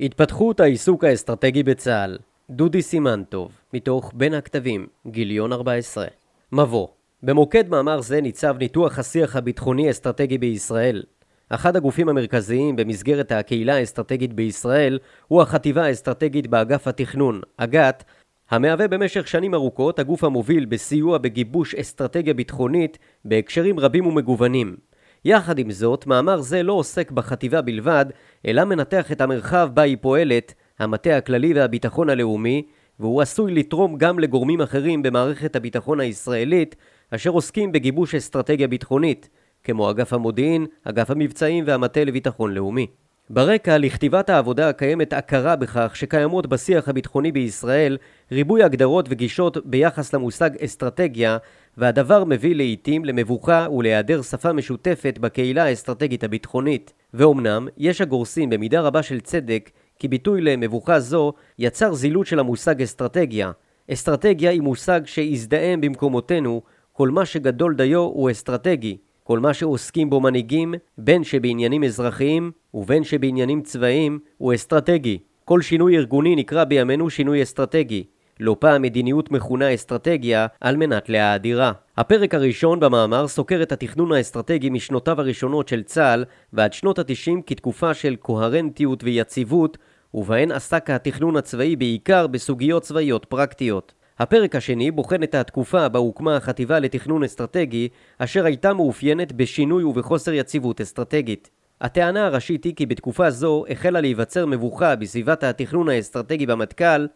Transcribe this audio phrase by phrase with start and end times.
[0.00, 2.18] התפתחות העיסוק האסטרטגי בצה"ל
[2.50, 6.06] דודי סימנטוב, מתוך בין הכתבים, גיליון 14.
[6.52, 6.88] מבוא
[7.22, 11.02] במוקד מאמר זה ניצב ניתוח השיח הביטחוני-אסטרטגי בישראל.
[11.48, 18.04] אחד הגופים המרכזיים במסגרת הקהילה האסטרטגית בישראל הוא החטיבה האסטרטגית באגף התכנון, אג"ת,
[18.50, 24.76] המהווה במשך שנים ארוכות הגוף המוביל בסיוע בגיבוש אסטרטגיה ביטחונית בהקשרים רבים ומגוונים.
[25.24, 28.06] יחד עם זאת, מאמר זה לא עוסק בחטיבה בלבד,
[28.46, 32.62] אלא מנתח את המרחב בה היא פועלת, המטה הכללי והביטחון הלאומי,
[33.00, 36.76] והוא עשוי לתרום גם לגורמים אחרים במערכת הביטחון הישראלית,
[37.10, 39.28] אשר עוסקים בגיבוש אסטרטגיה ביטחונית,
[39.64, 42.86] כמו אגף המודיעין, אגף המבצעים והמטה לביטחון לאומי.
[43.32, 47.96] ברקע לכתיבת העבודה הקיימת הכרה בכך שקיימות בשיח הביטחוני בישראל
[48.32, 51.38] ריבוי הגדרות וגישות ביחס למושג אסטרטגיה
[51.76, 56.92] והדבר מביא לעיתים למבוכה ולהיעדר שפה משותפת בקהילה האסטרטגית הביטחונית.
[57.14, 62.82] ואומנם, יש הגורסים במידה רבה של צדק כי ביטוי למבוכה זו יצר זילות של המושג
[62.82, 63.50] אסטרטגיה.
[63.92, 68.96] אסטרטגיה היא מושג שהזדהם במקומותינו, כל מה שגדול דיו הוא אסטרטגי.
[69.24, 75.18] כל מה שעוסקים בו מנהיגים, בין שבעניינים אזרחיים ובין שבעניינים צבאיים, הוא אסטרטגי.
[75.44, 78.04] כל שינוי ארגוני נקרא בימינו שינוי אסטרטגי.
[78.40, 81.72] לא פעם מדיניות מכונה אסטרטגיה על מנת להאדירה.
[81.96, 87.94] הפרק הראשון במאמר סוקר את התכנון האסטרטגי משנותיו הראשונות של צה"ל ועד שנות התשעים כתקופה
[87.94, 89.78] של קוהרנטיות ויציבות,
[90.14, 93.92] ובהן עסק התכנון הצבאי בעיקר בסוגיות צבאיות פרקטיות.
[94.18, 100.32] הפרק השני בוחן את התקופה בה הוקמה החטיבה לתכנון אסטרטגי, אשר הייתה מאופיינת בשינוי ובחוסר
[100.32, 101.50] יציבות אסטרטגית.
[101.80, 107.06] הטענה הראשית היא כי בתקופה זו החלה להיווצר מבוכה בסביבת התכנון האסטרטגי במטכ"ל,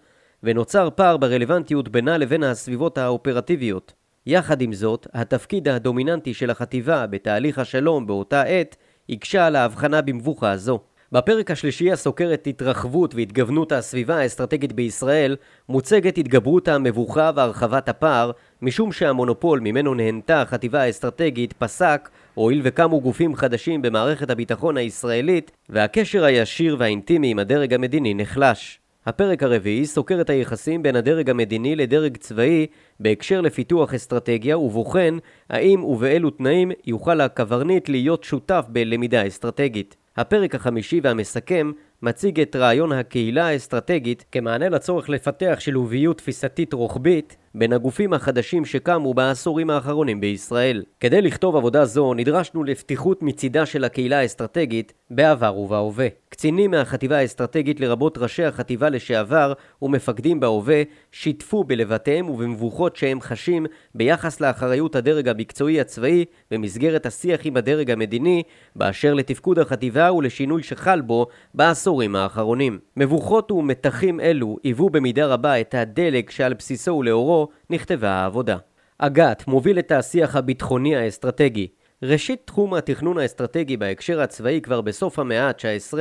[0.44, 3.92] ונוצר פער ברלוונטיות בינה לבין הסביבות האופרטיביות.
[4.26, 8.76] יחד עם זאת, התפקיד הדומיננטי של החטיבה בתהליך השלום באותה עת
[9.08, 10.80] הקשה על ההבחנה במבוכה הזו.
[11.12, 15.36] בפרק השלישי הסוקר את התרחבות והתגוונות הסביבה האסטרטגית בישראל
[15.68, 18.30] מוצגת התגברות המבוכה והרחבת הפער
[18.62, 26.24] משום שהמונופול ממנו נהנתה החטיבה האסטרטגית פסק הואיל וקמו גופים חדשים במערכת הביטחון הישראלית והקשר
[26.24, 28.83] הישיר והאינטימי עם הדרג המדיני נחלש.
[29.06, 32.66] הפרק הרביעי סוקר את היחסים בין הדרג המדיני לדרג צבאי
[33.00, 35.18] בהקשר לפיתוח אסטרטגיה ובוחן
[35.50, 39.96] האם ובאילו תנאים יוכל הקברניט להיות שותף בלמידה אסטרטגית.
[40.16, 41.72] הפרק החמישי והמסכם
[42.02, 49.14] מציג את רעיון הקהילה האסטרטגית כמענה לצורך לפתח שילוביות תפיסתית רוחבית בין הגופים החדשים שקמו
[49.14, 50.82] בעשורים האחרונים בישראל.
[51.00, 56.08] כדי לכתוב עבודה זו נדרשנו לפתיחות מצידה של הקהילה האסטרטגית בעבר ובהווה.
[56.28, 60.82] קצינים מהחטיבה האסטרטגית לרבות ראשי החטיבה לשעבר ומפקדים בהווה
[61.12, 68.42] שיתפו בלבטיהם ובמבוכות שהם חשים ביחס לאחריות הדרג המקצועי הצבאי במסגרת השיח עם הדרג המדיני
[68.76, 72.78] באשר לתפקוד החטיבה ולשינוי שחל בו בעשורים האחרונים.
[72.96, 78.56] מבוכות ומתחים אלו היוו במידה רבה את הדלק שעל בסיסו ולאורו נכתבה העבודה.
[78.98, 81.68] אג"ת מוביל את השיח הביטחוני האסטרטגי
[82.02, 85.94] ראשית תחום התכנון האסטרטגי בהקשר הצבאי כבר בסוף המאה ה-19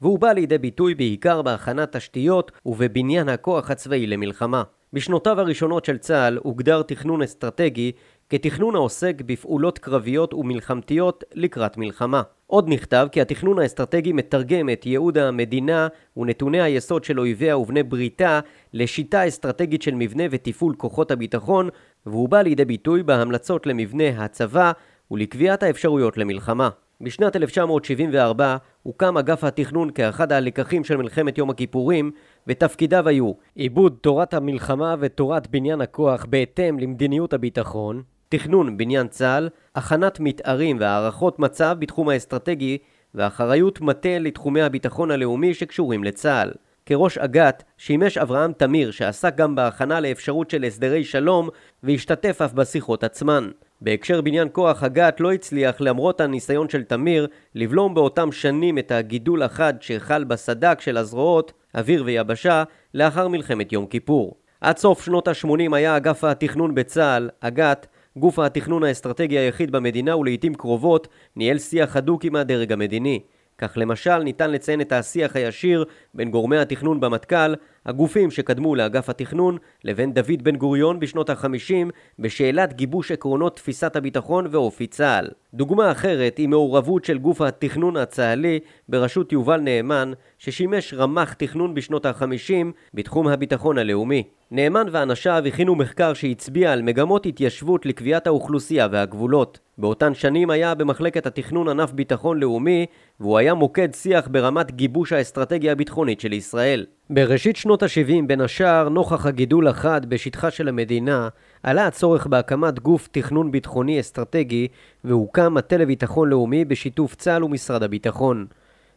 [0.00, 4.62] והוא בא לידי ביטוי בעיקר בהכנת תשתיות ובבניין הכוח הצבאי למלחמה.
[4.92, 7.92] בשנותיו הראשונות של צה"ל הוגדר תכנון אסטרטגי
[8.28, 12.22] כתכנון העוסק בפעולות קרביות ומלחמתיות לקראת מלחמה.
[12.52, 18.40] עוד נכתב כי התכנון האסטרטגי מתרגם את ייעוד המדינה ונתוני היסוד של אויביה ובני בריתה
[18.72, 21.68] לשיטה אסטרטגית של מבנה ותפעול כוחות הביטחון
[22.06, 24.72] והוא בא לידי ביטוי בהמלצות למבנה הצבא
[25.10, 26.68] ולקביעת האפשרויות למלחמה.
[27.00, 32.10] בשנת 1974 הוקם אגף התכנון כאחד הלקחים של מלחמת יום הכיפורים
[32.46, 40.20] ותפקידיו היו עיבוד תורת המלחמה ותורת בניין הכוח בהתאם למדיניות הביטחון, תכנון בניין צה"ל, הכנת
[40.20, 42.78] מתארים והערכות מצב בתחום האסטרטגי
[43.14, 46.50] ואחריות מטה לתחומי הביטחון הלאומי שקשורים לצה"ל.
[46.86, 51.48] כראש אג"ת שימש אברהם תמיר שעסק גם בהכנה לאפשרות של הסדרי שלום
[51.82, 53.50] והשתתף אף בשיחות עצמן.
[53.80, 59.42] בהקשר בניין כוח אג"ת לא הצליח למרות הניסיון של תמיר לבלום באותם שנים את הגידול
[59.42, 62.64] החד שחל בסד"כ של הזרועות, אוויר ויבשה,
[62.94, 64.36] לאחר מלחמת יום כיפור.
[64.60, 67.86] עד סוף שנות ה-80 היה אגף התכנון בצה"ל, אג"ת,
[68.16, 73.20] גוף התכנון האסטרטגי היחיד במדינה ולעיתים קרובות ניהל שיח הדוק עם הדרג המדיני.
[73.58, 77.54] כך למשל ניתן לציין את השיח הישיר בין גורמי התכנון במטכ"ל,
[77.86, 84.46] הגופים שקדמו לאגף התכנון, לבין דוד בן גוריון בשנות ה-50 בשאלת גיבוש עקרונות תפיסת הביטחון
[84.50, 85.28] ואופי צה"ל.
[85.54, 92.06] דוגמה אחרת היא מעורבות של גוף התכנון הצה"לי בראשות יובל נאמן, ששימש רמ"ח תכנון בשנות
[92.06, 94.22] ה-50 בתחום הביטחון הלאומי.
[94.54, 99.58] נאמן ואנשיו הכינו מחקר שהצביע על מגמות התיישבות לקביעת האוכלוסייה והגבולות.
[99.78, 102.86] באותן שנים היה במחלקת התכנון ענף ביטחון לאומי,
[103.20, 106.86] והוא היה מוקד שיח ברמת גיבוש האסטרטגיה הביטחונית של ישראל.
[107.10, 111.28] בראשית שנות ה-70, בין השאר, נוכח הגידול החד בשטחה של המדינה,
[111.62, 114.68] עלה הצורך בהקמת גוף תכנון ביטחוני אסטרטגי,
[115.04, 118.46] והוקם מטה לביטחון לאומי בשיתוף צה"ל ומשרד הביטחון.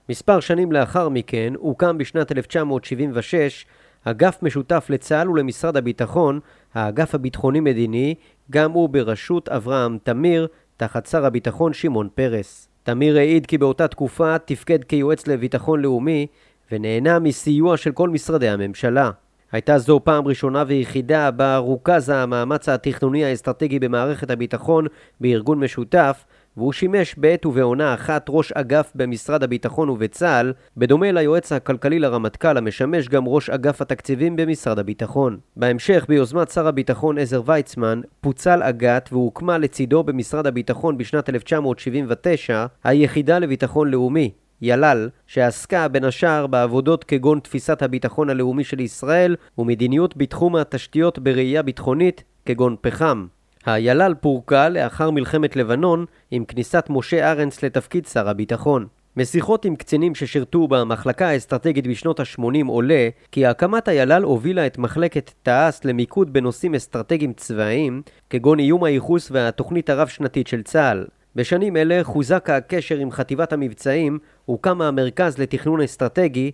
[0.09, 3.65] מספר שנים לאחר מכן, הוקם בשנת 1976
[4.05, 6.39] אגף משותף לצה"ל ולמשרד הביטחון,
[6.73, 8.15] האגף הביטחוני-מדיני,
[8.51, 10.47] גם הוא בראשות אברהם תמיר,
[10.77, 12.67] תחת שר הביטחון שמעון פרס.
[12.83, 16.27] תמיר העיד כי באותה תקופה תפקד כיועץ לביטחון לאומי
[16.71, 19.11] ונהנה מסיוע של כל משרדי הממשלה.
[19.51, 24.87] הייתה זו פעם ראשונה ויחידה בה רוכז המאמץ התכנוני האסטרטגי במערכת הביטחון
[25.21, 26.25] בארגון משותף,
[26.57, 33.07] והוא שימש בעת ובעונה אחת ראש אגף במשרד הביטחון ובצה"ל, בדומה ליועץ הכלכלי לרמטכ"ל המשמש
[33.07, 35.37] גם ראש אגף התקציבים במשרד הביטחון.
[35.57, 43.39] בהמשך, ביוזמת שר הביטחון עזר ויצמן, פוצל אג"ת והוקמה לצידו במשרד הביטחון בשנת 1979 היחידה
[43.39, 44.31] לביטחון לאומי,
[44.61, 51.61] ילל, שעסקה בין השאר בעבודות כגון תפיסת הביטחון הלאומי של ישראל ומדיניות בתחום התשתיות בראייה
[51.63, 53.25] ביטחונית כגון פחם.
[53.65, 58.87] הילל פורקה לאחר מלחמת לבנון עם כניסת משה ארנס לתפקיד שר הביטחון.
[59.17, 65.31] משיחות עם קצינים ששירתו במחלקה האסטרטגית בשנות ה-80 עולה כי הקמת הילל הובילה את מחלקת
[65.43, 71.05] תע"ש למיקוד בנושאים אסטרטגיים צבאיים כגון איום הייחוס והתוכנית הרב-שנתית של צה"ל.
[71.35, 76.51] בשנים אלה חוזק הקשר עם חטיבת המבצעים, הוקם המרכז לתכנון אסטרטגי,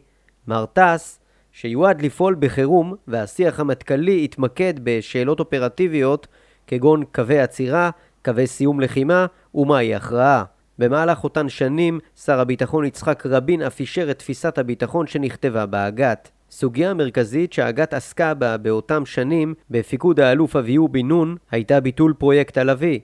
[0.47, 1.19] מרת"ס,
[1.51, 6.27] שיועד לפעול בחירום והשיח המטכ"לי התמקד בשאלות אופרטיביות
[6.71, 7.89] כגון קווי עצירה,
[8.25, 9.25] קווי סיום לחימה
[9.55, 10.43] ומהי הכרעה.
[10.79, 16.29] במהלך אותן שנים, שר הביטחון יצחק רבין אף אישר את תפיסת הביטחון שנכתבה באג"ת.
[16.51, 22.57] סוגיה מרכזית שהאג"ת עסקה בה באותם שנים, בפיקוד האלוף אביהו בן נון, הייתה ביטול פרויקט
[22.57, 22.99] הלוי.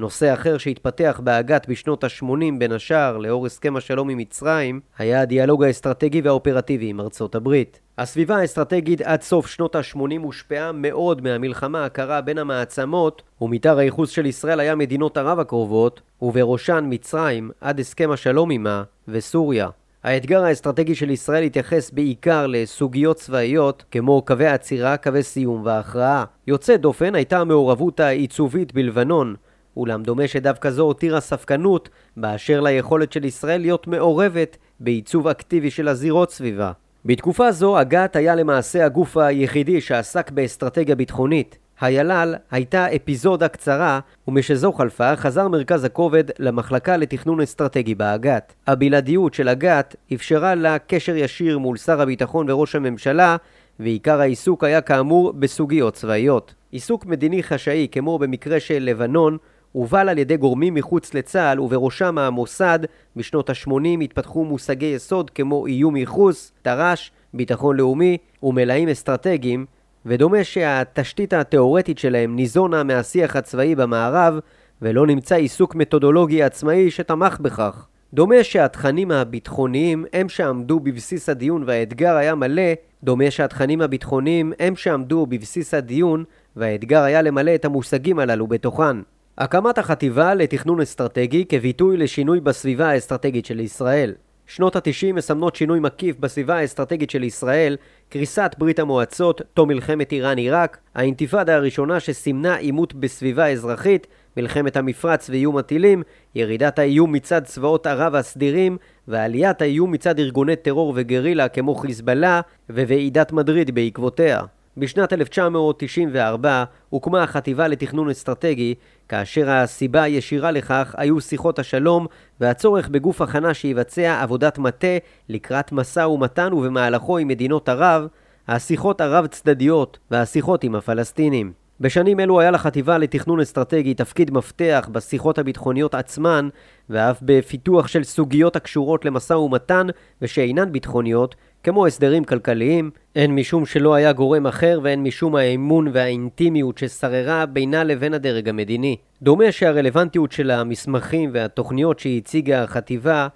[0.00, 5.64] נושא אחר שהתפתח באג"ת בשנות ה-80 בין השאר לאור הסכם השלום עם מצרים היה הדיאלוג
[5.64, 7.80] האסטרטגי והאופרטיבי עם ארצות הברית.
[7.98, 14.26] הסביבה האסטרטגית עד סוף שנות ה-80 הושפעה מאוד מהמלחמה הקרה בין המעצמות ומתאר הייחוס של
[14.26, 19.68] ישראל היה מדינות ערב הקרובות ובראשן מצרים עד הסכם השלום עימה וסוריה.
[20.02, 26.24] האתגר האסטרטגי של ישראל התייחס בעיקר לסוגיות צבאיות כמו קווי עצירה, קווי סיום והכרעה.
[26.46, 29.34] יוצא דופן הייתה המעורבות העיצובית בלבנון
[29.80, 35.88] אולם דומה שדווקא זו הותירה ספקנות באשר ליכולת של ישראל להיות מעורבת בעיצוב אקטיבי של
[35.88, 36.72] הזירות סביבה.
[37.04, 41.58] בתקופה זו אג"ת היה למעשה הגוף היחידי שעסק באסטרטגיה ביטחונית.
[41.80, 48.52] הילל הייתה אפיזודה קצרה, ומשזו חלפה חזר מרכז הכובד למחלקה לתכנון אסטרטגי באג"ת.
[48.66, 53.36] הבלעדיות של אג"ת אפשרה לה קשר ישיר מול שר הביטחון וראש הממשלה,
[53.80, 56.54] ועיקר העיסוק היה כאמור בסוגיות צבאיות.
[56.70, 59.38] עיסוק מדיני חשאי, כמו במקרה של לבנון,
[59.72, 62.78] הובל על ידי גורמים מחוץ לצה"ל ובראשם המוסד,
[63.16, 69.66] בשנות ה-80 התפתחו מושגי יסוד כמו איום ייחוס, תר"ש, ביטחון לאומי ומלאים אסטרטגיים,
[70.06, 74.38] ודומה שהתשתית התאורטית שלהם ניזונה מהשיח הצבאי במערב,
[74.82, 77.86] ולא נמצא עיסוק מתודולוגי עצמאי שתמך בכך.
[78.14, 82.72] דומה שהתכנים הביטחוניים הם שעמדו בבסיס הדיון והאתגר היה מלא,
[83.04, 86.24] דומה שהתכנים הביטחוניים הם שעמדו בבסיס הדיון
[86.56, 88.96] והאתגר היה למלא את המושגים הללו בתוכן.
[89.40, 94.14] הקמת החטיבה לתכנון אסטרטגי כביטוי לשינוי בסביבה האסטרטגית של ישראל.
[94.46, 97.76] שנות ה-90 מסמנות שינוי מקיף בסביבה האסטרטגית של ישראל,
[98.08, 105.56] קריסת ברית המועצות, תום מלחמת איראן-עיראק, האינתיפאדה הראשונה שסימנה עימות בסביבה אזרחית, מלחמת המפרץ ואיום
[105.56, 106.02] הטילים,
[106.34, 108.76] ירידת האיום מצד צבאות ערב הסדירים,
[109.08, 114.42] ועליית האיום מצד ארגוני טרור וגרילה כמו חיזבאללה, וועידת מדריד בעקבותיה.
[114.76, 118.74] בשנת 1994 הוקמה החטיבה לתכנון אסטרטגי,
[119.08, 122.06] כאשר הסיבה הישירה לכך היו שיחות השלום
[122.40, 124.96] והצורך בגוף הכנה שיבצע עבודת מטה
[125.28, 128.06] לקראת משא ומתן ובמהלכו עם מדינות ערב,
[128.48, 131.52] השיחות הרב צדדיות והשיחות עם הפלסטינים.
[131.80, 136.48] בשנים אלו היה לחטיבה לתכנון אסטרטגי תפקיד מפתח בשיחות הביטחוניות עצמן
[136.90, 139.86] ואף בפיתוח של סוגיות הקשורות למשא ומתן
[140.22, 146.78] ושאינן ביטחוניות כמו הסדרים כלכליים, הן משום שלא היה גורם אחר והן משום האמון והאינטימיות
[146.78, 148.96] ששררה בינה לבין הדרג המדיני.
[149.22, 153.28] דומה שהרלוונטיות של המסמכים והתוכניות שהציגה החטיבה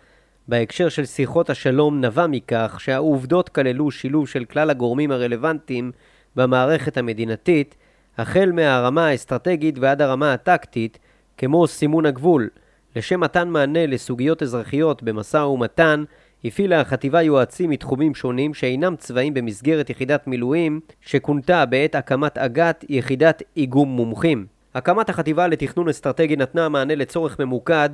[0.49, 5.93] בהקשר של שיחות השלום נבע מכך שהעובדות כללו שילוב של כלל הגורמים הרלוונטיים
[6.37, 7.75] במערכת המדינתית,
[8.19, 10.99] החל מהרמה האסטרטגית ועד הרמה הטקטית,
[11.37, 12.49] כמו סימון הגבול,
[12.97, 16.05] לשם מתן מענה לסוגיות אזרחיות במשא ומתן,
[16.45, 23.43] הפעילה החטיבה יועצים מתחומים שונים שאינם צבאיים במסגרת יחידת מילואים, שכונתה בעת הקמת אג"ת יחידת
[23.57, 24.47] איגום מומחים.
[24.75, 27.91] הקמת החטיבה לתכנון אסטרטגי נתנה מענה לצורך ממוקד,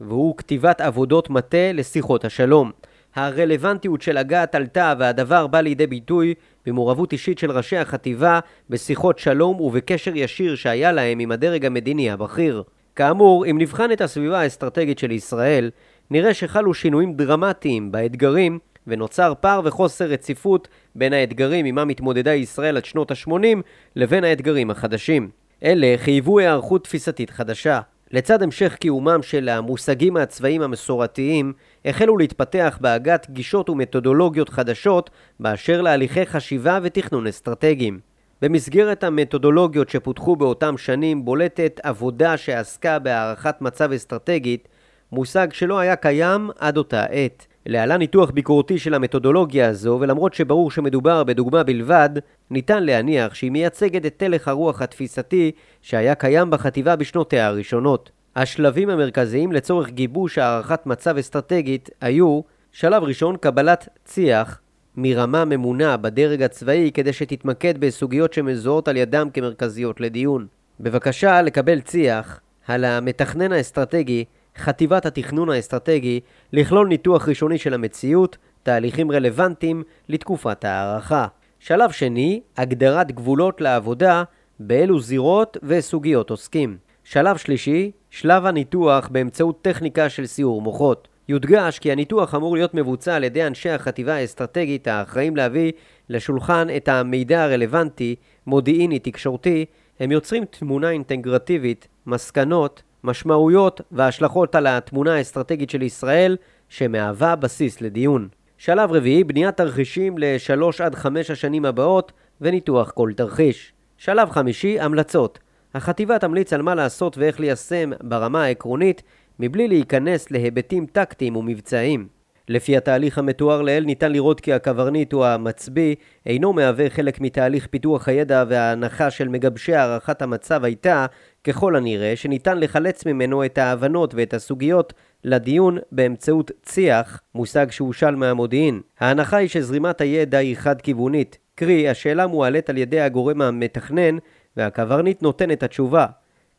[0.00, 2.70] והוא כתיבת עבודות מטה לשיחות השלום.
[3.14, 6.34] הרלוונטיות של אג"ת עלתה והדבר בא לידי ביטוי
[6.66, 8.40] במעורבות אישית של ראשי החטיבה
[8.70, 12.62] בשיחות שלום ובקשר ישיר שהיה להם עם הדרג המדיני הבכיר.
[12.96, 15.70] כאמור, אם נבחן את הסביבה האסטרטגית של ישראל,
[16.12, 22.84] נראה שחלו שינויים דרמטיים באתגרים ונוצר פער וחוסר רציפות בין האתגרים עמם התמודדה ישראל עד
[22.84, 23.58] שנות ה-80
[23.96, 25.30] לבין האתגרים החדשים.
[25.64, 27.80] אלה חייבו היערכות תפיסתית חדשה.
[28.10, 31.52] לצד המשך קיומם של המושגים הצבאיים המסורתיים,
[31.84, 38.00] החלו להתפתח בהגת גישות ומתודולוגיות חדשות באשר להליכי חשיבה ותכנון אסטרטגיים.
[38.42, 44.68] במסגרת המתודולוגיות שפותחו באותם שנים בולטת עבודה שעסקה בהערכת מצב אסטרטגית,
[45.12, 47.46] מושג שלא היה קיים עד אותה עת.
[47.66, 52.10] להלן ניתוח ביקורתי של המתודולוגיה הזו, ולמרות שברור שמדובר בדוגמה בלבד,
[52.50, 55.52] ניתן להניח שהיא מייצגת את תלך הרוח התפיסתי
[55.82, 58.10] שהיה קיים בחטיבה בשנותיה הראשונות.
[58.36, 62.40] השלבים המרכזיים לצורך גיבוש הערכת מצב אסטרטגית היו
[62.72, 64.60] שלב ראשון קבלת צי"ח
[64.96, 70.46] מרמה ממונה בדרג הצבאי כדי שתתמקד בסוגיות שמזוהות על ידם כמרכזיות לדיון.
[70.80, 74.24] בבקשה לקבל צי"ח על המתכנן האסטרטגי
[74.56, 76.20] חטיבת התכנון האסטרטגי
[76.52, 81.26] לכלול ניתוח ראשוני של המציאות, תהליכים רלוונטיים לתקופת הערכה.
[81.58, 84.22] שלב שני, הגדרת גבולות לעבודה
[84.60, 86.76] באילו זירות וסוגיות עוסקים.
[87.04, 91.08] שלב שלישי, שלב הניתוח באמצעות טכניקה של סיור מוחות.
[91.28, 95.72] יודגש כי הניתוח אמור להיות מבוצע על ידי אנשי החטיבה האסטרטגית האחראים להביא
[96.08, 98.16] לשולחן את המידע הרלוונטי,
[98.46, 99.64] מודיעיני, תקשורתי,
[100.00, 106.36] הם יוצרים תמונה אינטגרטיבית, מסקנות, משמעויות והשלכות על התמונה האסטרטגית של ישראל,
[106.68, 108.28] שמהווה בסיס לדיון.
[108.58, 113.72] שלב רביעי, בניית תרחישים לשלוש עד חמש השנים הבאות וניתוח כל תרחיש.
[113.96, 115.38] שלב חמישי, המלצות.
[115.74, 119.02] החטיבה תמליץ על מה לעשות ואיך ליישם ברמה העקרונית,
[119.38, 122.08] מבלי להיכנס להיבטים טקטיים ומבצעיים.
[122.48, 128.08] לפי התהליך המתואר לעיל ניתן לראות כי הקברניט או המצביא אינו מהווה חלק מתהליך פיתוח
[128.08, 131.06] הידע וההנחה של מגבשי הערכת המצב הייתה,
[131.44, 134.92] ככל הנראה, שניתן לחלץ ממנו את ההבנות ואת הסוגיות
[135.24, 138.80] לדיון באמצעות צי"ח, מושג שהושאל מהמודיעין.
[139.00, 144.16] ההנחה היא שזרימת הידע היא חד-כיוונית, קרי, השאלה מועלית על ידי הגורם המתכנן
[144.56, 146.06] והקברניט נותן את התשובה.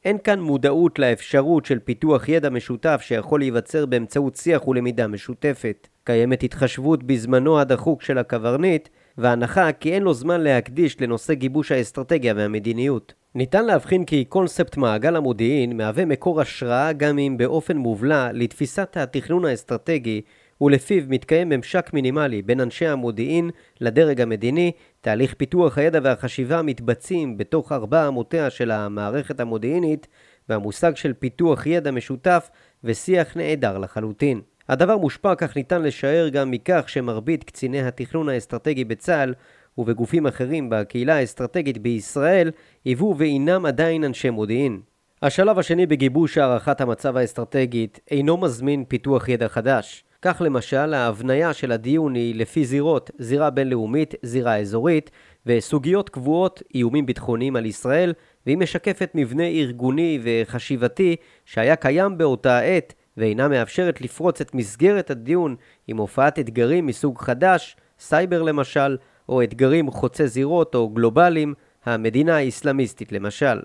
[0.06, 5.88] אין כאן מודעות לאפשרות של פיתוח ידע משותף שיכול להיווצר באמצעות שיח ולמידה משותפת.
[6.04, 12.34] קיימת התחשבות בזמנו הדחוק של הקברניט, והנחה כי אין לו זמן להקדיש לנושא גיבוש האסטרטגיה
[12.38, 13.14] והמדיניות.
[13.36, 19.46] ניתן להבחין כי קונספט מעגל המודיעין מהווה מקור השראה גם אם באופן מובלע לתפיסת התכנון
[19.46, 20.22] האסטרטגי
[20.62, 23.50] ולפיו מתקיים ממשק מינימלי בין אנשי המודיעין
[23.82, 24.72] לדרג המדיני,
[25.02, 30.08] תהליך פיתוח הידע והחשיבה מתבצעים בתוך ארבע אמותיה של המערכת המודיעינית,
[30.50, 32.50] והמושג של פיתוח ידע משותף
[32.84, 34.42] ושיח נעדר לחלוטין.
[34.70, 39.34] הדבר מושפע, כך ניתן לשער, גם מכך שמרבית קציני התכנון האסטרטגי בצה"ל
[39.78, 42.52] ובגופים אחרים בקהילה האסטרטגית בישראל
[42.86, 44.82] היוו ואינם עדיין אנשי מודיעין.
[45.22, 50.04] השלב השני בגיבוש הערכת המצב האסטרטגית אינו מזמין פיתוח ידע חדש.
[50.22, 55.12] כך למשל, ההבניה של הדיון היא לפי זירות, זירה בינלאומית, זירה אזורית,
[55.46, 58.14] וסוגיות קבועות, איומים ביטחוניים על ישראל,
[58.46, 61.16] והיא משקפת מבנה ארגוני וחשיבתי
[61.46, 65.56] שהיה קיים באותה עת, ואינה מאפשרת לפרוץ את מסגרת הדיון
[65.88, 68.98] עם הופעת אתגרים מסוג חדש, סייבר למשל,
[69.30, 71.54] או אתגרים חוצי זירות או גלובליים,
[71.86, 73.60] המדינה האסלאמיסטית למשל.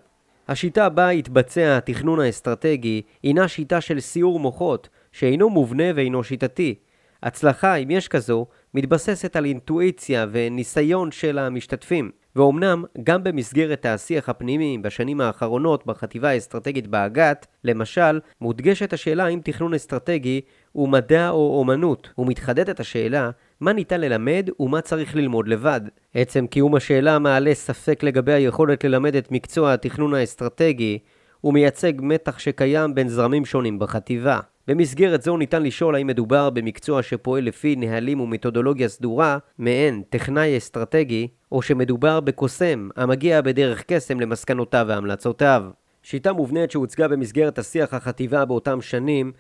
[0.49, 6.75] השיטה בה התבצע התכנון האסטרטגי הינה שיטה של סיור מוחות, שאינו מובנה ואינו שיטתי.
[7.23, 12.11] הצלחה, אם יש כזו, מתבססת על אינטואיציה וניסיון של המשתתפים.
[12.37, 19.75] ואומנם, גם במסגרת השיח הפנימי בשנים האחרונות בחטיבה האסטרטגית באג"ת, למשל, מודגשת השאלה האם תכנון
[19.75, 20.41] אסטרטגי
[20.73, 25.81] הוא מדע או אומנות, ומתחדדת השאלה מה ניתן ללמד ומה צריך ללמוד לבד.
[26.15, 30.99] עצם קיום השאלה מעלה ספק לגבי היכולת ללמד את מקצוע התכנון האסטרטגי,
[31.45, 34.41] ומייצג מתח שקיים בין זרמים שונים בחטיבה.
[34.69, 41.29] במסגרת זו ניתן לשאול האם מדובר במקצוע שפועל לפי נהלים ומתודולוגיה סדורה, מעין טכנאי אסטרטגי,
[41.53, 45.63] או שמדובר בקוסם המגיע בדרך קסם למסקנותיו והמלצותיו.
[46.03, 49.33] שיטה מובנית שהוצגה במסגרת השיח החטיבה באותם שנים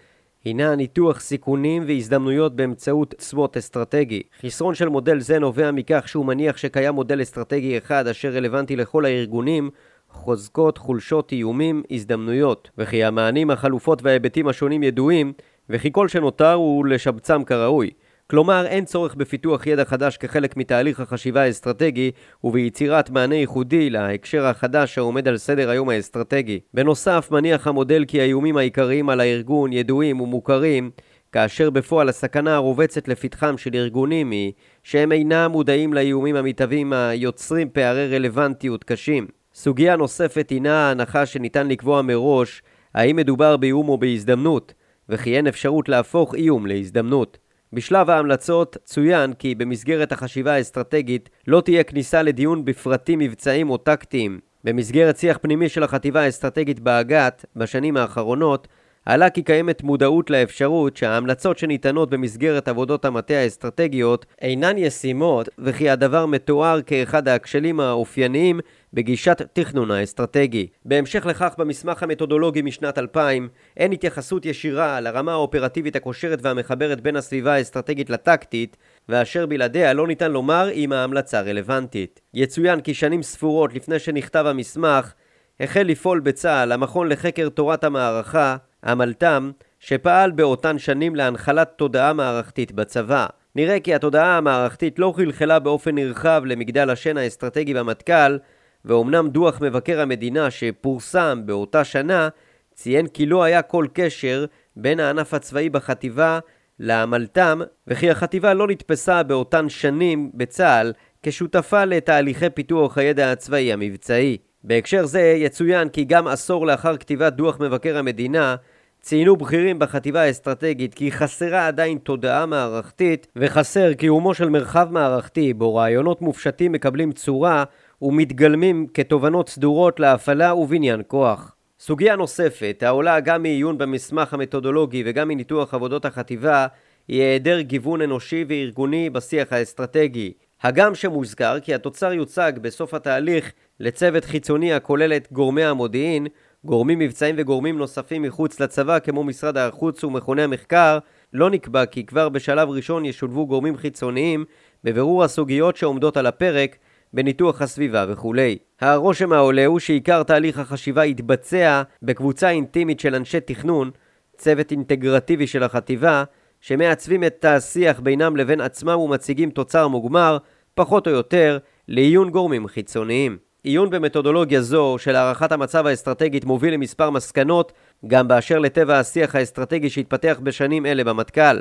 [0.44, 4.22] הינה ניתוח סיכונים והזדמנויות באמצעות צוות אסטרטגי.
[4.42, 9.04] חסרון של מודל זה נובע מכך שהוא מניח שקיים מודל אסטרטגי אחד אשר רלוונטי לכל
[9.04, 9.70] הארגונים,
[10.10, 15.32] חוזקות, חולשות, איומים, הזדמנויות, וכי המענים, החלופות וההיבטים השונים ידועים,
[15.70, 17.90] וכי כל שנותר הוא לשבצם כראוי.
[18.30, 22.10] כלומר, אין צורך בפיתוח ידע חדש כחלק מתהליך החשיבה האסטרטגי
[22.44, 26.60] וביצירת מענה ייחודי להקשר החדש העומד על סדר היום האסטרטגי.
[26.74, 30.90] בנוסף, מניח המודל כי האיומים העיקריים על הארגון ידועים ומוכרים,
[31.32, 38.16] כאשר בפועל הסכנה הרובצת לפתחם של ארגונים היא שהם אינם מודעים לאיומים המתהווים היוצרים פערי
[38.16, 39.26] רלוונטיות קשים.
[39.54, 42.62] סוגיה נוספת הינה ההנחה שניתן לקבוע מראש
[42.94, 44.74] האם מדובר באיום או בהזדמנות,
[45.08, 47.38] וכי אין אפשרות להפוך איום להזדמנות.
[47.72, 54.40] בשלב ההמלצות צוין כי במסגרת החשיבה האסטרטגית לא תהיה כניסה לדיון בפרטים מבצעיים או טקטיים.
[54.64, 58.68] במסגרת שיח פנימי של החטיבה האסטרטגית באג"ת בשנים האחרונות
[59.08, 66.26] עלה כי קיימת מודעות לאפשרות שההמלצות שניתנות במסגרת עבודות המטה האסטרטגיות אינן ישימות וכי הדבר
[66.26, 68.60] מתואר כאחד הכשלים האופייניים
[68.92, 70.66] בגישת תכנון האסטרטגי.
[70.84, 77.54] בהמשך לכך במסמך המתודולוגי משנת 2000 אין התייחסות ישירה לרמה האופרטיבית הקושרת והמחברת בין הסביבה
[77.54, 78.76] האסטרטגית לטקטית
[79.08, 82.20] ואשר בלעדיה לא ניתן לומר אם ההמלצה רלוונטית.
[82.34, 85.12] יצוין כי שנים ספורות לפני שנכתב המסמך
[85.60, 93.26] החל לפעול בצה"ל המכון לחקר תורת המערכה, המלת"ם, שפעל באותן שנים להנחלת תודעה מערכתית בצבא.
[93.54, 98.38] נראה כי התודעה המערכתית לא חלחלה באופן נרחב למגדל השן האסטרטגי במטכ"ל,
[98.84, 102.28] ואומנם דוח מבקר המדינה שפורסם באותה שנה
[102.74, 104.44] ציין כי לא היה כל קשר
[104.76, 106.38] בין הענף הצבאי בחטיבה
[106.78, 110.92] למלת"ם, וכי החטיבה לא נתפסה באותן שנים בצה"ל
[111.22, 114.36] כשותפה לתהליכי פיתוח הידע הצבאי המבצעי.
[114.64, 118.56] בהקשר זה יצוין כי גם עשור לאחר כתיבת דוח מבקר המדינה
[119.00, 125.74] ציינו בכירים בחטיבה האסטרטגית כי חסרה עדיין תודעה מערכתית וחסר קיומו של מרחב מערכתי בו
[125.74, 127.64] רעיונות מופשטים מקבלים צורה
[128.02, 131.54] ומתגלמים כתובנות סדורות להפעלה ובניין כוח.
[131.80, 136.66] סוגיה נוספת, העולה גם מעיון במסמך המתודולוגי וגם מניתוח עבודות החטיבה,
[137.08, 140.32] היא היעדר גיוון אנושי וארגוני בשיח האסטרטגי.
[140.62, 146.26] הגם שמוזכר כי התוצר יוצג בסוף התהליך לצוות חיצוני הכולל את גורמי המודיעין,
[146.64, 150.98] גורמים מבצעיים וגורמים נוספים מחוץ לצבא כמו משרד החוץ ומכוני המחקר,
[151.32, 154.44] לא נקבע כי כבר בשלב ראשון ישולבו גורמים חיצוניים
[154.84, 156.76] בבירור הסוגיות שעומדות על הפרק
[157.12, 158.58] בניתוח הסביבה וכולי.
[158.80, 163.90] הרושם העולה הוא שעיקר תהליך החשיבה יתבצע בקבוצה אינטימית של אנשי תכנון,
[164.36, 166.24] צוות אינטגרטיבי של החטיבה,
[166.60, 170.38] שמעצבים את השיח בינם לבין עצמם ומציגים תוצר מוגמר,
[170.74, 173.38] פחות או יותר, לעיון גורמים חיצוניים.
[173.62, 177.72] עיון במתודולוגיה זו של הערכת המצב האסטרטגית מוביל למספר מסקנות
[178.06, 181.60] גם באשר לטבע השיח האסטרטגי שהתפתח בשנים אלה במטכ"ל.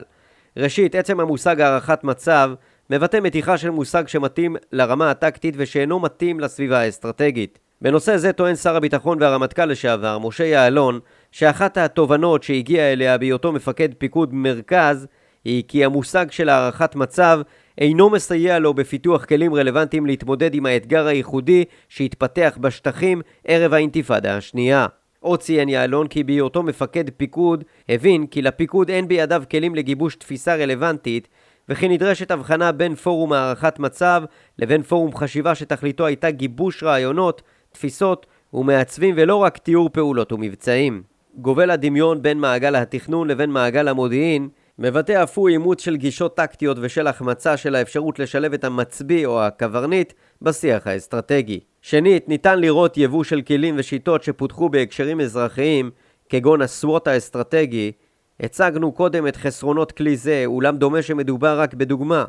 [0.58, 2.52] ראשית, עצם המושג הערכת מצב
[2.90, 7.60] מבטא מתיחה של מושג שמתאים לרמה הטקטית ושאינו מתאים לסביבה האסטרטגית.
[7.82, 11.00] בנושא זה טוען שר הביטחון והרמטכ"ל לשעבר, משה יעלון,
[11.32, 15.08] שאחת התובנות שהגיע אליה בהיותו מפקד פיקוד מרכז
[15.46, 17.40] היא כי המושג של הערכת מצב
[17.78, 24.86] אינו מסייע לו בפיתוח כלים רלוונטיים להתמודד עם האתגר הייחודי שהתפתח בשטחים ערב האינתיפאדה השנייה.
[25.20, 30.56] עוד ציין יעלון כי בהיותו מפקד פיקוד הבין כי לפיקוד אין בידיו כלים לגיבוש תפיסה
[30.56, 31.28] רלוונטית
[31.70, 34.24] וכי נדרשת הבחנה בין פורום הערכת מצב
[34.60, 41.16] לבין פורום חשיבה שתכליתו הייתה גיבוש רעיונות, תפיסות ומעצבים ולא רק תיאור פעולות ומבצעים.
[41.38, 46.78] גובל הדמיון בין מעגל התכנון לבין מעגל המודיעין מבטא אף הוא אימוץ של גישות טקטיות
[46.82, 51.60] ושל החמצה של האפשרות לשלב את המצביא או הקברניט בשיח האסטרטגי.
[51.82, 55.91] שנית, ניתן לראות יבוא של כלים ושיטות שפותחו בהקשרים אזרחיים,
[56.30, 57.91] כגון הסוואט האסטרטגי,
[58.39, 62.26] הצגנו קודם את חסרונות כלי זה, אולם דומה שמדובר רק בדוגמה.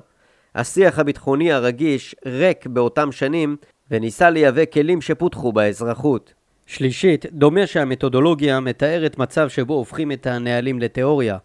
[0.54, 3.56] השיח הביטחוני הרגיש ריק באותם שנים,
[3.90, 6.34] וניסה לייבא כלים שפותחו באזרחות.
[6.68, 11.36] שלישית, דומה שהמתודולוגיה מתארת מצב שבו הופכים את הנהלים לתיאוריה.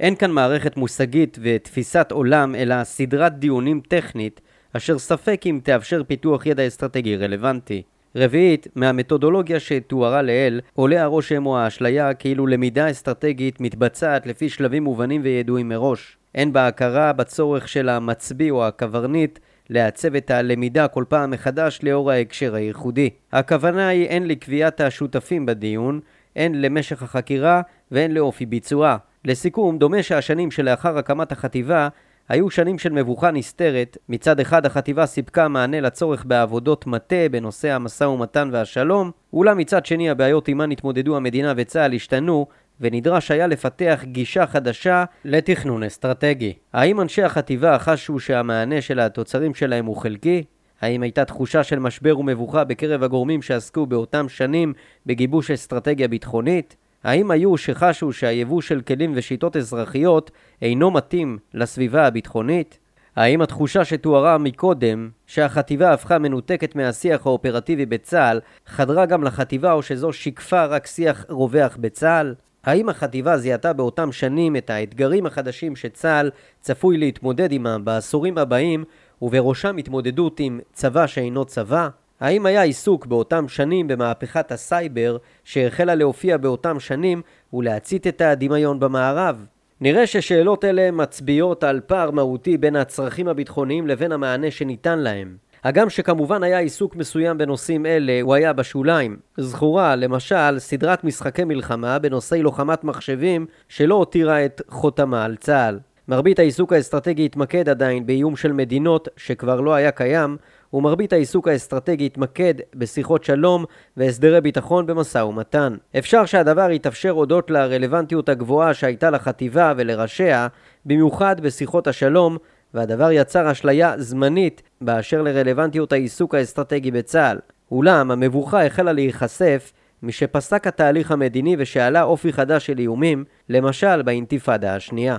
[0.00, 4.40] אין כאן מערכת מושגית ותפיסת עולם, אלא סדרת דיונים טכנית,
[4.72, 7.82] אשר ספק אם תאפשר פיתוח ידע אסטרטגי רלוונטי.
[8.16, 15.20] רביעית, מהמתודולוגיה שתוארה לעיל, עולה הרושם או האשליה כאילו למידה אסטרטגית מתבצעת לפי שלבים מובנים
[15.24, 16.16] וידועים מראש.
[16.34, 19.38] אין בה הכרה בצורך של המצביא או הקברניט
[19.70, 23.10] לעצב את הלמידה כל פעם מחדש לאור ההקשר הייחודי.
[23.32, 26.00] הכוונה היא הן לקביעת השותפים בדיון,
[26.36, 28.96] הן למשך החקירה והן לאופי ביצועה.
[29.24, 31.88] לסיכום, דומה שהשנים שלאחר הקמת החטיבה
[32.28, 38.04] היו שנים של מבוכה נסתרת, מצד אחד החטיבה סיפקה מענה לצורך בעבודות מטה בנושא המשא
[38.04, 42.46] ומתן והשלום, אולם מצד שני הבעיות עימן התמודדו המדינה וצה"ל השתנו,
[42.80, 46.52] ונדרש היה לפתח גישה חדשה לתכנון אסטרטגי.
[46.72, 50.44] האם אנשי החטיבה חשו שהמענה של התוצרים שלהם הוא חלקי?
[50.80, 54.72] האם הייתה תחושה של משבר ומבוכה בקרב הגורמים שעסקו באותם שנים
[55.06, 56.76] בגיבוש אסטרטגיה ביטחונית?
[57.04, 60.30] האם היו שחשו שהיבוא של כלים ושיטות אזרחיות
[60.62, 62.78] אינו מתאים לסביבה הביטחונית?
[63.16, 70.12] האם התחושה שתוארה מקודם, שהחטיבה הפכה מנותקת מהשיח האופרטיבי בצה"ל, חדרה גם לחטיבה או שזו
[70.12, 72.34] שיקפה רק שיח רווח בצה"ל?
[72.64, 78.84] האם החטיבה זיהתה באותם שנים את האתגרים החדשים שצה"ל צפוי להתמודד עמם בעשורים הבאים,
[79.22, 81.88] ובראשם התמודדות עם צבא שאינו צבא?
[82.20, 87.22] האם היה עיסוק באותם שנים במהפכת הסייבר שהחלה להופיע באותם שנים
[87.52, 89.46] ולהצית את הדמיון במערב?
[89.80, 95.36] נראה ששאלות אלה מצביעות על פער מהותי בין הצרכים הביטחוניים לבין המענה שניתן להם.
[95.64, 99.16] הגם שכמובן היה עיסוק מסוים בנושאים אלה, הוא היה בשוליים.
[99.36, 105.78] זכורה, למשל, סדרת משחקי מלחמה בנושאי לוחמת מחשבים שלא הותירה את חותמה על צה"ל.
[106.08, 110.36] מרבית העיסוק האסטרטגי התמקד עדיין באיום של מדינות שכבר לא היה קיים,
[110.72, 113.64] ומרבית העיסוק האסטרטגי התמקד בשיחות שלום
[113.96, 115.76] והסדרי ביטחון במשא ומתן.
[115.98, 120.46] אפשר שהדבר יתאפשר הודות לרלוונטיות הגבוהה שהייתה לחטיבה ולראשיה,
[120.86, 122.36] במיוחד בשיחות השלום,
[122.74, 127.38] והדבר יצר אשליה זמנית באשר לרלוונטיות העיסוק האסטרטגי בצה"ל.
[127.70, 135.16] אולם המבוכה החלה להיחשף משפסק התהליך המדיני ושעלה אופי חדש של איומים, למשל באינתיפאדה השנייה.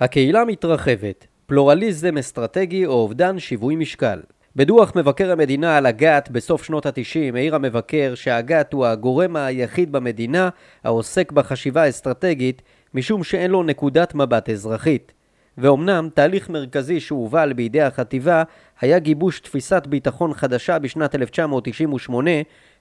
[0.00, 4.20] הקהילה מתרחבת, פלורליזם אסטרטגי או אובדן שיווי משקל.
[4.56, 10.48] בדוח מבקר המדינה על הגת בסוף שנות ה-90 העיר המבקר שהגת הוא הגורם היחיד במדינה
[10.84, 12.62] העוסק בחשיבה אסטרטגית
[12.94, 15.12] משום שאין לו נקודת מבט אזרחית.
[15.58, 18.42] ואומנם תהליך מרכזי שהובל בידי החטיבה
[18.80, 22.30] היה גיבוש תפיסת ביטחון חדשה בשנת 1998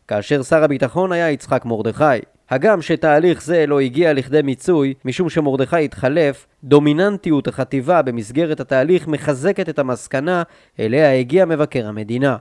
[0.07, 2.19] כאשר שר הביטחון היה יצחק מרדכי.
[2.49, 9.69] הגם שתהליך זה לא הגיע לכדי מיצוי, משום שמרדכי התחלף, דומיננטיות החטיבה במסגרת התהליך מחזקת
[9.69, 10.43] את המסקנה
[10.79, 12.37] אליה הגיע מבקר המדינה.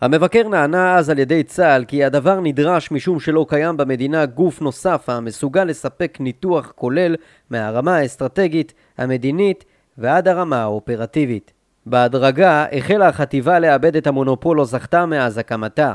[0.00, 5.08] המבקר נענה אז על ידי צה"ל כי הדבר נדרש משום שלא קיים במדינה גוף נוסף
[5.08, 7.16] המסוגל לספק ניתוח כולל
[7.50, 9.64] מהרמה האסטרטגית, המדינית
[9.98, 11.52] ועד הרמה האופרטיבית.
[11.86, 15.94] בהדרגה החלה החטיבה לאבד את המונופול או זכתה מאז הקמתה.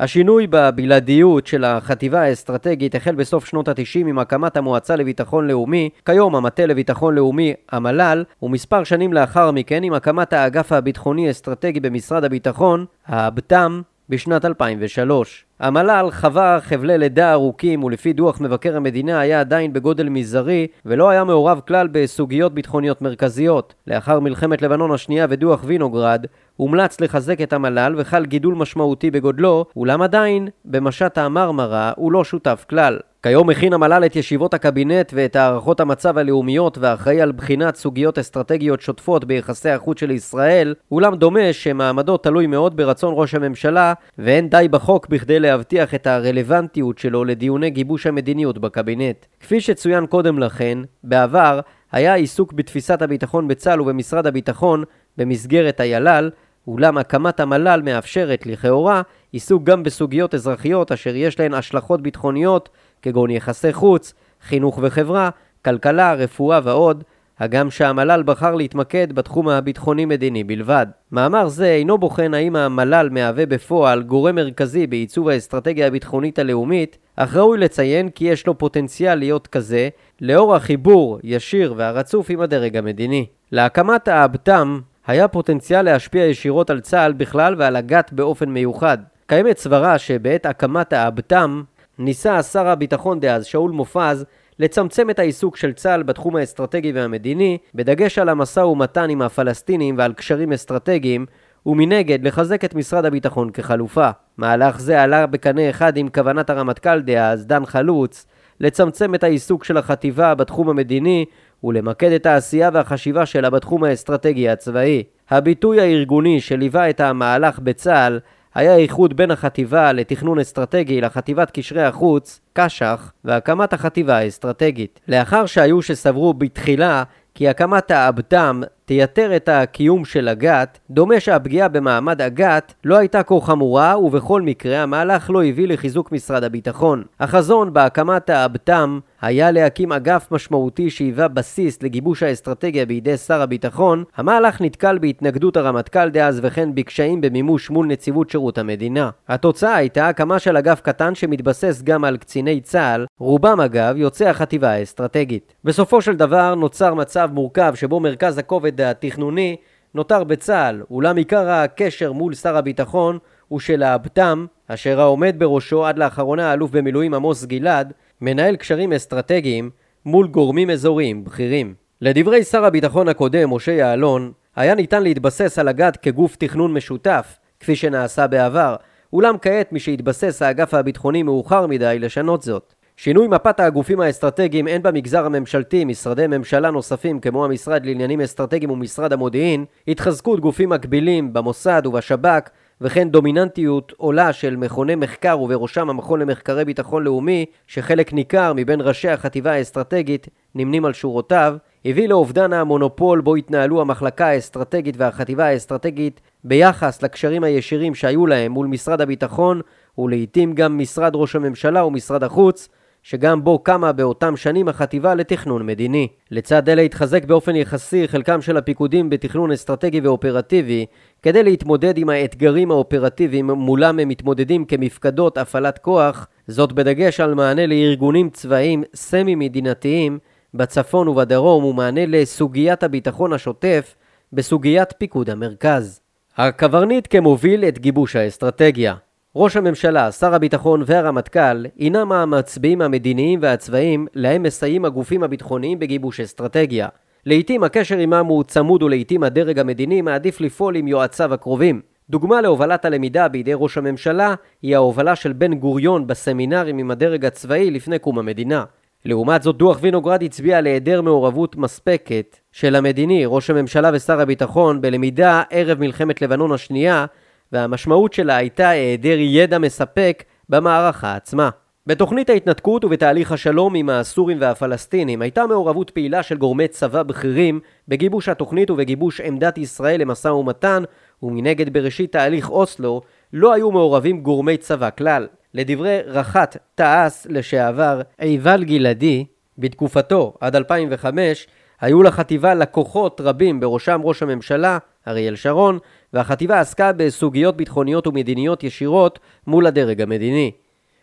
[0.00, 6.36] השינוי בבלעדיות של החטיבה האסטרטגית החל בסוף שנות ה-90 עם הקמת המועצה לביטחון לאומי, כיום
[6.36, 13.82] המטה לביטחון לאומי, המל"ל, ומספר שנים לאחר מכן עם הקמת האגף הביטחוני-אסטרטגי במשרד הביטחון, האבט"ם,
[14.08, 15.44] בשנת 2003.
[15.60, 21.24] המל"ל חווה חבלי לידה ארוכים ולפי דוח מבקר המדינה היה עדיין בגודל מזערי ולא היה
[21.24, 23.74] מעורב כלל בסוגיות ביטחוניות מרכזיות.
[23.86, 30.02] לאחר מלחמת לבנון השנייה ודוח וינוגרד הומלץ לחזק את המל"ל וחל גידול משמעותי בגודלו, אולם
[30.02, 32.98] עדיין, במשט המרמרה הוא לא שותף כלל.
[33.22, 38.80] כיום מכין המל"ל את ישיבות הקבינט ואת הערכות המצב הלאומיות ואחראי על בחינת סוגיות אסטרטגיות
[38.80, 44.66] שוטפות ביחסי החוץ של ישראל, אולם דומה שמעמדו תלוי מאוד ברצון ראש הממשלה ואין די
[44.70, 49.26] בחוק בכדי להבטיח את הרלוונטיות שלו לדיוני גיבוש המדיניות בקבינט.
[49.40, 51.60] כפי שצוין קודם לכן, בעבר
[51.92, 54.84] היה עיסוק בתפיסת הביטחון בצה"ל ובמשרד הביטחון
[55.16, 56.30] במסגרת היל"ל,
[56.66, 59.02] אולם הקמת המל"ל מאפשרת לכאורה
[59.32, 62.68] עיסוק גם בסוגיות אזרחיות אשר יש להן השלכות ביטחוניות
[63.02, 65.30] כגון יחסי חוץ, חינוך וחברה,
[65.64, 67.04] כלכלה, רפואה ועוד,
[67.38, 70.86] הגם שהמל"ל בחר להתמקד בתחום הביטחוני-מדיני בלבד.
[71.12, 77.36] מאמר זה אינו בוחן האם המל"ל מהווה בפועל גורם מרכזי בעיצוב האסטרטגיה הביטחונית הלאומית, אך
[77.36, 79.88] ראוי לציין כי יש לו פוטנציאל להיות כזה,
[80.20, 83.26] לאור החיבור ישיר והרצוף עם הדרג המדיני.
[83.52, 88.98] להקמת האבט"ם היה פוטנציאל להשפיע ישירות על צה"ל בכלל ועל הגת באופן מיוחד.
[89.26, 91.62] קיימת סברה שבעת הקמת האבט"ם
[91.98, 94.24] ניסה שר הביטחון דאז, שאול מופז,
[94.58, 100.12] לצמצם את העיסוק של צה"ל בתחום האסטרטגי והמדיני, בדגש על המשא ומתן עם הפלסטינים ועל
[100.12, 101.26] קשרים אסטרטגיים,
[101.66, 104.10] ומנגד לחזק את משרד הביטחון כחלופה.
[104.38, 108.26] מהלך זה עלה בקנה אחד עם כוונת הרמטכ"ל דאז, דן חלוץ,
[108.60, 111.24] לצמצם את העיסוק של החטיבה בתחום המדיני
[111.64, 115.02] ולמקד את העשייה והחשיבה שלה בתחום האסטרטגי הצבאי.
[115.30, 118.20] הביטוי הארגוני שליווה את המהלך בצה"ל
[118.54, 125.00] היה איחוד בין החטיבה לתכנון אסטרטגי לחטיבת קשרי החוץ, קש"ח, והקמת החטיבה האסטרטגית.
[125.08, 127.02] לאחר שהיו שסברו בתחילה
[127.34, 133.40] כי הקמת האבט"ם תייתר את הקיום של הגת, דומה שהפגיעה במעמד הגת לא הייתה כה
[133.40, 137.02] חמורה, ובכל מקרה המהלך לא הביא לחיזוק משרד הביטחון.
[137.20, 144.60] החזון בהקמת האבט"ם היה להקים אגף משמעותי שהיווה בסיס לגיבוש האסטרטגיה בידי שר הביטחון, המהלך
[144.60, 149.10] נתקל בהתנגדות הרמטכ"ל דאז וכן בקשיים במימוש מול נציבות שירות המדינה.
[149.28, 154.70] התוצאה הייתה הקמה של אגף קטן שמתבסס גם על קציני צה"ל, רובם אגב יוצאי החטיבה
[154.70, 155.54] האסטרטגית.
[155.64, 159.56] בסופו של דבר נוצר מצב מורכב שבו מרכז הכובד התכנוני
[159.94, 165.98] נותר בצה"ל, אולם עיקר הקשר מול שר הביטחון הוא של האבט"ם, אשר העומד בראשו עד
[165.98, 169.70] לאחרונה האלוף במילואים עמוס גלעד, מנהל קשרים אסטרטגיים
[170.04, 171.74] מול גורמים אזוריים בכירים.
[172.00, 177.76] לדברי שר הביטחון הקודם, משה יעלון, היה ניתן להתבסס על הגת כגוף תכנון משותף, כפי
[177.76, 178.76] שנעשה בעבר,
[179.12, 182.74] אולם כעת משהתבסס האגף הביטחוני מאוחר מדי לשנות זאת.
[182.98, 189.12] שינוי מפת הגופים האסטרטגיים הן במגזר הממשלתי, משרדי ממשלה נוספים כמו המשרד לעניינים אסטרטגיים ומשרד
[189.12, 192.48] המודיעין, התחזקות גופים מקבילים במוסד ובשב"כ,
[192.80, 199.08] וכן דומיננטיות עולה של מכוני מחקר ובראשם המכון למחקרי ביטחון לאומי, שחלק ניכר מבין ראשי
[199.08, 207.02] החטיבה האסטרטגית נמנים על שורותיו, הביא לאובדן המונופול בו התנהלו המחלקה האסטרטגית והחטיבה האסטרטגית ביחס
[207.02, 209.60] לקשרים הישירים שהיו להם מול משרד הביטחון
[209.98, 212.68] ולעיתים גם משרד ראש הממשלה ומשרד החוץ,
[213.08, 216.08] שגם בו קמה באותם שנים החטיבה לתכנון מדיני.
[216.30, 220.86] לצד אלה התחזק באופן יחסי חלקם של הפיקודים בתכנון אסטרטגי ואופרטיבי,
[221.22, 227.66] כדי להתמודד עם האתגרים האופרטיביים מולם הם מתמודדים כמפקדות הפעלת כוח, זאת בדגש על מענה
[227.66, 230.18] לארגונים צבאיים סמי-מדינתיים
[230.54, 233.94] בצפון ובדרום ומענה לסוגיית הביטחון השוטף
[234.32, 236.00] בסוגיית פיקוד המרכז.
[236.36, 238.94] הקברניט כמוביל את גיבוש האסטרטגיה.
[239.38, 246.88] ראש הממשלה, שר הביטחון והרמטכ"ל הינם המצביעים המדיניים והצבאיים להם מסייעים הגופים הביטחוניים בגיבוש אסטרטגיה.
[247.26, 251.80] לעיתים הקשר עמם הוא צמוד ולעיתים הדרג המדיני מעדיף לפעול עם יועציו הקרובים.
[252.10, 257.70] דוגמה להובלת הלמידה בידי ראש הממשלה היא ההובלה של בן גוריון בסמינרים עם הדרג הצבאי
[257.70, 258.64] לפני קום המדינה.
[259.04, 264.80] לעומת זאת דוח וינוגרד הצביע על היעדר מעורבות מספקת של המדיני, ראש הממשלה ושר הביטחון
[264.80, 267.06] בלמידה ערב מלחמת לבנון השנייה
[267.52, 271.50] והמשמעות שלה הייתה היעדר ידע מספק במערכה עצמה.
[271.86, 278.28] בתוכנית ההתנתקות ובתהליך השלום עם הסורים והפלסטינים הייתה מעורבות פעילה של גורמי צבא בכירים בגיבוש
[278.28, 280.82] התוכנית ובגיבוש עמדת ישראל למשא ומתן
[281.22, 283.00] ומנגד בראשית תהליך אוסלו
[283.32, 285.26] לא היו מעורבים גורמי צבא כלל.
[285.54, 289.24] לדברי רח"ט תע"ש לשעבר עיבל גלעדי,
[289.58, 291.46] בתקופתו עד 2005
[291.80, 294.78] היו לחטיבה לקוחות רבים בראשם ראש הממשלה
[295.08, 295.78] אריאל שרון
[296.16, 300.52] והחטיבה עסקה בסוגיות ביטחוניות ומדיניות ישירות מול הדרג המדיני.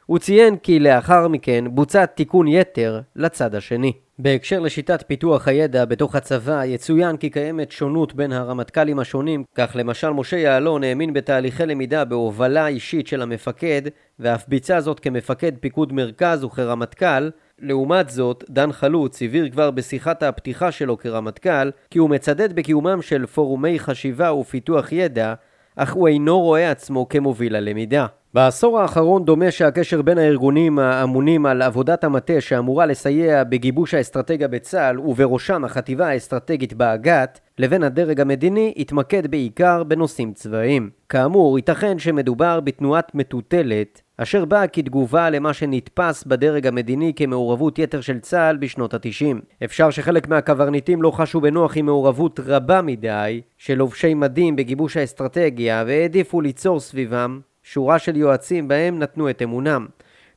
[0.06, 3.94] הוא ציין כי לאחר מכן בוצע תיקון יתר לצד השני.
[4.20, 10.10] בהקשר לשיטת פיתוח הידע בתוך הצבא, יצוין כי קיימת שונות בין הרמטכ"לים השונים, כך למשל
[10.10, 13.82] משה יעלון האמין בתהליכי למידה בהובלה אישית של המפקד,
[14.20, 20.72] ואף ביצע זאת כמפקד פיקוד מרכז וכרמטכ"ל, לעומת זאת, דן חלוץ הבהיר כבר בשיחת הפתיחה
[20.72, 25.34] שלו כרמטכ"ל, כי הוא מצדד בקיומם של פורומי חשיבה ופיתוח ידע,
[25.76, 28.06] אך הוא אינו רואה עצמו כמוביל הלמידה.
[28.34, 35.00] בעשור האחרון דומה שהקשר בין הארגונים האמונים על עבודת המטה שאמורה לסייע בגיבוש האסטרטגיה בצה"ל
[35.00, 40.90] ובראשם החטיבה האסטרטגית באג"ת לבין הדרג המדיני התמקד בעיקר בנושאים צבאיים.
[41.10, 48.20] כאמור, ייתכן שמדובר בתנועת מטוטלת אשר באה כתגובה למה שנתפס בדרג המדיני כמעורבות יתר של
[48.20, 49.64] צה"ל בשנות ה-90.
[49.64, 55.84] אפשר שחלק מהקברניטים לא חשו בנוח עם מעורבות רבה מדי של לובשי מדים בגיבוש האסטרטגיה
[55.88, 59.86] והעדיפו ליצור סביבם שורה של יועצים בהם נתנו את אמונם.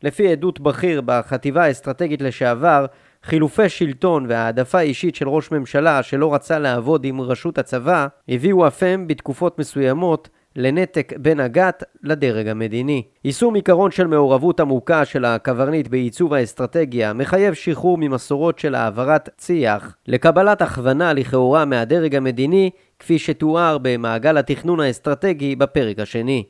[0.03, 2.87] לפי עדות בכיר בחטיבה האסטרטגית לשעבר,
[3.23, 8.83] חילופי שלטון והעדפה אישית של ראש ממשלה שלא רצה לעבוד עם רשות הצבא, הביאו אף
[8.83, 13.03] הם בתקופות מסוימות לנתק בין הגת לדרג המדיני.
[13.25, 19.97] יישום עיקרון של מעורבות עמוקה של הקברניט בעיצוב האסטרטגיה מחייב שחרור ממסורות של העברת צי"ח
[20.07, 26.45] לקבלת הכוונה לכאורה מהדרג המדיני כפי שתואר במעגל התכנון האסטרטגי בפרק השני.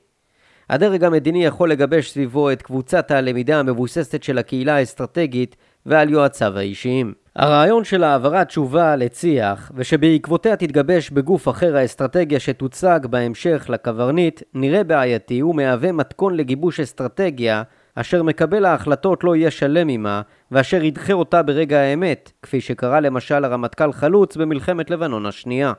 [0.71, 7.26] הדרג המדיני יכול לגבש סביבו את קבוצת הלמידה המבוססת של הקהילה האסטרטגית ועל יועציו האישיים.
[7.39, 15.43] הרעיון של העברת תשובה לצי"ח, ושבעקבותיה תתגבש בגוף אחר האסטרטגיה שתוצג בהמשך לקברניט, נראה בעייתי
[15.43, 17.63] ומהווה מתכון לגיבוש אסטרטגיה
[17.95, 23.45] אשר מקבל ההחלטות לא יהיה שלם עמה, ואשר ידחה אותה ברגע האמת, כפי שקרה למשל
[23.45, 25.73] הרמטכ"ל חלוץ במלחמת לבנון השנייה.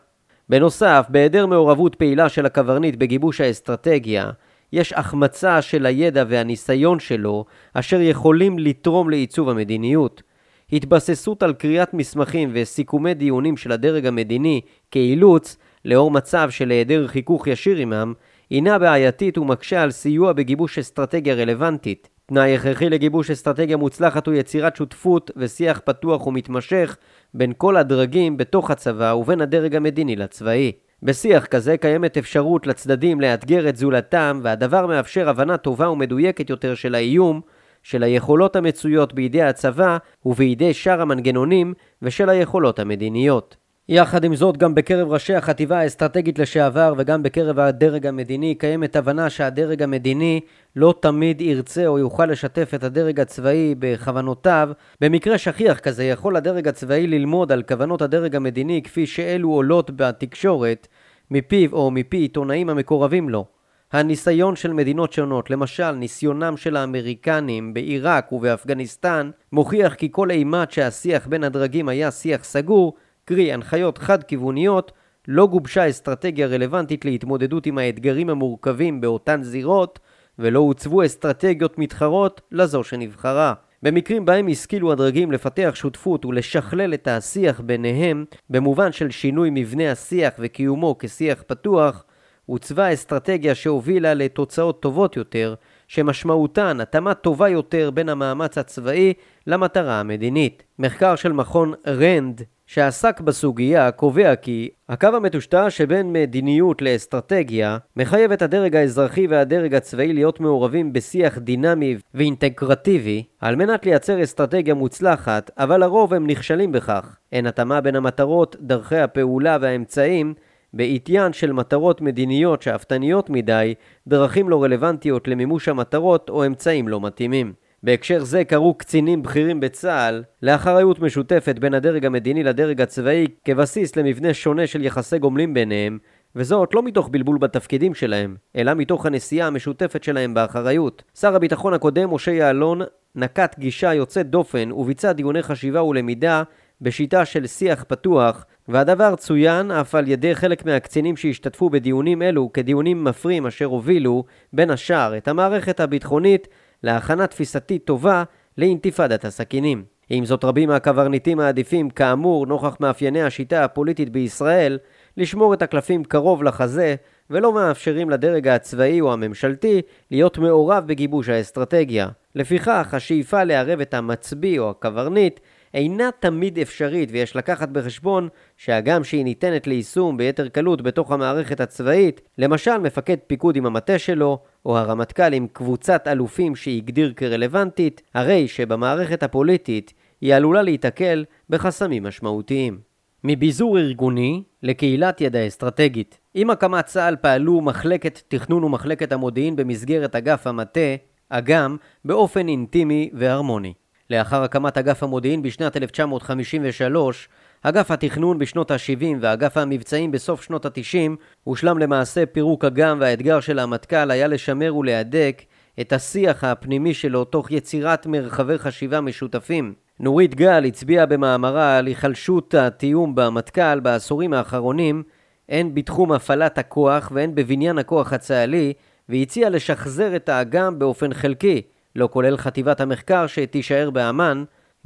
[0.49, 4.29] בנוסף, בהיעדר מעורבות פעילה של הקברניט בגיבוש האסטרטגיה,
[4.73, 10.21] יש החמצה של הידע והניסיון שלו, אשר יכולים לתרום לעיצוב המדיניות.
[10.71, 17.47] התבססות על קריאת מסמכים וסיכומי דיונים של הדרג המדיני כאילוץ, לאור מצב של היעדר חיכוך
[17.47, 18.13] ישיר עמם,
[18.49, 22.09] הינה בעייתית ומקשה על סיוע בגיבוש אסטרטגיה רלוונטית.
[22.25, 26.97] תנאי הכרחי לגיבוש אסטרטגיה מוצלחת הוא יצירת שותפות ושיח פתוח ומתמשך
[27.33, 30.71] בין כל הדרגים בתוך הצבא ובין הדרג המדיני לצבאי.
[31.03, 36.95] בשיח כזה קיימת אפשרות לצדדים לאתגר את זולתם, והדבר מאפשר הבנה טובה ומדויקת יותר של
[36.95, 37.41] האיום,
[37.89, 43.55] של היכולות המצויות בידי הצבא ובידי שאר המנגנונים ושל היכולות המדיניות.
[43.89, 49.29] יחד עם זאת, גם בקרב ראשי החטיבה האסטרטגית לשעבר וגם בקרב הדרג המדיני קיימת הבנה
[49.29, 50.39] שהדרג המדיני
[50.75, 54.69] לא תמיד ירצה או יוכל לשתף את הדרג הצבאי בכוונותיו.
[55.01, 60.87] במקרה שכיח כזה יכול הדרג הצבאי ללמוד על כוונות הדרג המדיני כפי שאלו עולות בתקשורת,
[61.31, 63.56] מפיו או מפי עיתונאים המקורבים לו.
[63.91, 71.27] הניסיון של מדינות שונות, למשל ניסיונם של האמריקנים בעיראק ובאפגניסטן, מוכיח כי כל אימת שהשיח
[71.27, 72.93] בין הדרגים היה שיח סגור,
[73.25, 74.91] קרי הנחיות חד-כיווניות,
[75.27, 79.99] לא גובשה אסטרטגיה רלוונטית להתמודדות עם האתגרים המורכבים באותן זירות,
[80.39, 83.53] ולא הוצבו אסטרטגיות מתחרות לזו שנבחרה.
[83.83, 90.33] במקרים בהם השכילו הדרגים לפתח שותפות ולשכלל את השיח ביניהם, במובן של שינוי מבנה השיח
[90.39, 92.03] וקיומו כשיח פתוח,
[92.49, 95.55] עוצבה אסטרטגיה שהובילה לתוצאות טובות יותר,
[95.87, 99.13] שמשמעותן התאמה טובה יותר בין המאמץ הצבאי
[99.47, 100.63] למטרה המדינית.
[100.79, 108.41] מחקר של מכון רנד שעסק בסוגיה קובע כי הקו המטושטע שבין מדיניות לאסטרטגיה מחייב את
[108.41, 115.79] הדרג האזרחי והדרג הצבאי להיות מעורבים בשיח דינמי ואינטגרטיבי על מנת לייצר אסטרטגיה מוצלחת, אבל
[115.79, 117.17] לרוב הם נכשלים בכך.
[117.31, 120.33] אין התאמה בין המטרות, דרכי הפעולה והאמצעים
[120.77, 123.73] בעטיין של מטרות מדיניות שאפתניות מדי,
[124.07, 127.53] דרכים לא רלוונטיות למימוש המטרות או אמצעים לא מתאימים.
[127.83, 134.33] בהקשר זה קראו קצינים בכירים בצה"ל לאחריות משותפת בין הדרג המדיני לדרג הצבאי כבסיס למבנה
[134.33, 135.97] שונה של יחסי גומלין ביניהם,
[136.35, 141.03] וזאת לא מתוך בלבול בתפקידים שלהם, אלא מתוך הנשיאה המשותפת שלהם באחריות.
[141.19, 142.81] שר הביטחון הקודם, משה יעלון,
[143.15, 146.43] נקט גישה יוצאת דופן וביצע דיוני חשיבה ולמידה
[146.81, 153.03] בשיטה של שיח פתוח, והדבר צוין אף על ידי חלק מהקצינים שהשתתפו בדיונים אלו כדיונים
[153.03, 156.47] מפרים אשר הובילו, בין השאר, את המערכת הביטחונית
[156.83, 158.23] להכנה תפיסתית טובה
[158.57, 159.83] לאינתיפאדת הסכינים.
[160.09, 164.77] עם זאת רבים מהקברניטים מעדיפים, כאמור, נוכח מאפייני השיטה הפוליטית בישראל,
[165.17, 166.95] לשמור את הקלפים קרוב לחזה,
[167.29, 172.07] ולא מאפשרים לדרג הצבאי או הממשלתי להיות מעורב בגיבוש האסטרטגיה.
[172.35, 175.39] לפיכך, השאיפה לערב את המצביא או הקברניט
[175.77, 182.21] אינה תמיד אפשרית ויש לקחת בחשבון שהגם שהיא ניתנת ליישום ביתר קלות בתוך המערכת הצבאית,
[182.37, 189.23] למשל מפקד פיקוד עם המטה שלו, או הרמטכ"ל עם קבוצת אלופים שהגדיר כרלוונטית, הרי שבמערכת
[189.23, 192.79] הפוליטית היא עלולה להיתקל בחסמים משמעותיים.
[193.23, 196.19] מביזור ארגוני לקהילת ידע אסטרטגית.
[196.33, 200.95] עם הקמת צה"ל פעלו מחלקת תכנון ומחלקת המודיעין במסגרת אגף המטה,
[201.29, 203.73] אג"ם, באופן אינטימי והרמוני.
[204.09, 207.29] לאחר הקמת אגף המודיעין בשנת 1953,
[207.61, 213.59] אגף התכנון בשנות ה-70 ואגף המבצעים בסוף שנות ה-90 הושלם למעשה פירוק אג"ם והאתגר של
[213.59, 215.41] המטכ"ל היה לשמר ולהדק
[215.81, 219.73] את השיח הפנימי שלו תוך יצירת מרחבי חשיבה משותפים.
[219.99, 225.03] נורית גל הצביעה במאמרה על היחלשות התיאום במטכ"ל בעשורים האחרונים
[225.49, 228.73] הן בתחום הפעלת הכוח והן בבניין הכוח הצה"לי
[229.09, 231.61] והציעה לשחזר את האג"ם באופן חלקי
[231.97, 234.43] לא כולל חטיבת המחקר שתישאר באמ"ן,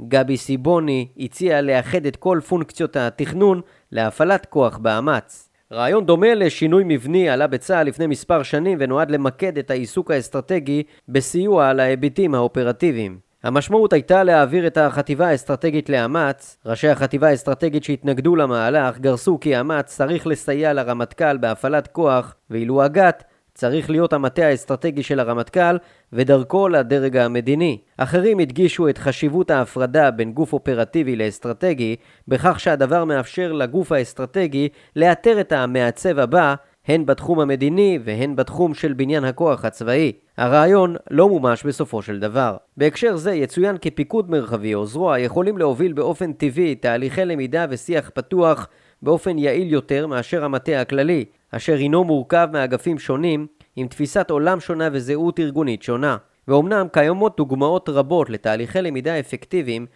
[0.08, 3.60] גבי סיבוני הציע לאחד את כל פונקציות התכנון
[3.92, 5.48] להפעלת כוח באמ"ץ.
[5.72, 11.68] רעיון דומה לשינוי מבני עלה בצה"ל לפני מספר שנים ונועד למקד את העיסוק האסטרטגי בסיוע
[11.68, 13.18] על ההיבטים האופרטיביים.
[13.42, 16.58] המשמעות הייתה להעביר את החטיבה האסטרטגית לאמ"ץ.
[16.66, 23.24] ראשי החטיבה האסטרטגית שהתנגדו למהלך גרסו כי אמ"ץ צריך לסייע לרמטכ"ל בהפעלת כוח, ואילו אג"ת
[23.54, 25.76] צריך להיות המטה האסטרטגי של הרמטכ"ל
[26.12, 27.78] ודרכו לדרג המדיני.
[27.96, 31.96] אחרים הדגישו את חשיבות ההפרדה בין גוף אופרטיבי לאסטרטגי,
[32.28, 36.54] בכך שהדבר מאפשר לגוף האסטרטגי לאתר את המעצב הבא
[36.86, 40.12] הן בתחום המדיני והן בתחום של בניין הכוח הצבאי.
[40.36, 42.56] הרעיון לא מומש בסופו של דבר.
[42.76, 48.10] בהקשר זה יצוין כי פיקוד מרחבי או זרוע יכולים להוביל באופן טבעי תהליכי למידה ושיח
[48.14, 48.68] פתוח
[49.02, 54.88] באופן יעיל יותר מאשר המטה הכללי, אשר הינו מורכב מאגפים שונים עם תפיסת עולם שונה
[54.92, 56.16] וזהות ארגונית שונה.
[56.48, 59.86] ואומנם קיימות דוגמאות רבות לתהליכי למידה אפקטיביים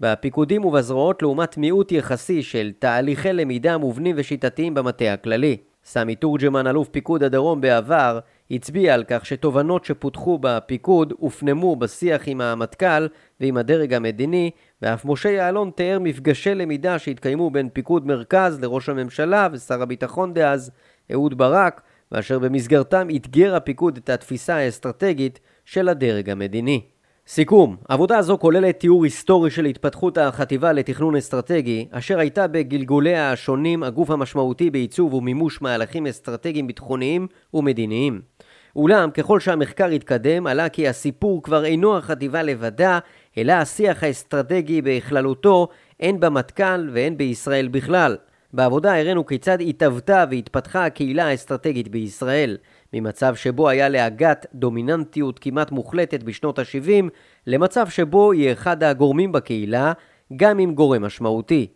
[0.00, 5.56] בפיקודים ובזרועות לעומת מיעוט יחסי של תהליכי למידה מובנים ושיטתיים במטה הכללי.
[5.84, 8.18] סמי תורג'מן, אלוף פיקוד הדרום בעבר,
[8.50, 13.08] הצביע על כך שתובנות שפותחו בפיקוד הופנמו בשיח עם המטכ"ל
[13.40, 14.50] ועם הדרג המדיני,
[14.82, 20.70] ואף משה יעלון תיאר מפגשי למידה שהתקיימו בין פיקוד מרכז לראש הממשלה ושר הביטחון דאז,
[21.12, 21.80] אהוד ברק,
[22.12, 26.80] ואשר במסגרתם אתגר הפיקוד את התפיסה האסטרטגית של הדרג המדיני.
[27.26, 33.82] סיכום, עבודה זו כוללת תיאור היסטורי של התפתחות החטיבה לתכנון אסטרטגי, אשר הייתה בגלגוליה השונים
[33.82, 38.20] הגוף המשמעותי בעיצוב ומימוש מהלכים אסטרטגיים ביטחוניים ומדיניים.
[38.76, 42.98] אולם ככל שהמחקר התקדם עלה כי הסיפור כבר אינו החטיבה לבדה,
[43.38, 45.68] אלא השיח האסטרטגי בכללותו,
[46.00, 48.16] הן במטכ"ל והן בישראל בכלל.
[48.54, 52.56] בעבודה הראינו כיצד התהוותה והתפתחה הקהילה האסטרטגית בישראל,
[52.92, 57.04] ממצב שבו היה להגת דומיננטיות כמעט מוחלטת בשנות ה-70,
[57.46, 59.92] למצב שבו היא אחד הגורמים בקהילה,
[60.36, 61.66] גם עם גורם משמעותי.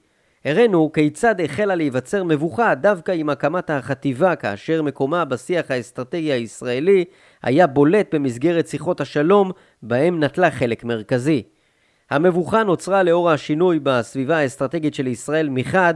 [0.45, 7.05] הראינו כיצד החלה להיווצר מבוכה דווקא עם הקמת החטיבה כאשר מקומה בשיח האסטרטגי הישראלי
[7.43, 9.51] היה בולט במסגרת שיחות השלום
[9.83, 11.43] בהם נטלה חלק מרכזי.
[12.11, 15.95] המבוכה נוצרה לאור השינוי בסביבה האסטרטגית של ישראל מחד